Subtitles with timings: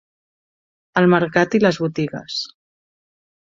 [1.03, 2.41] El mercat i les botigues.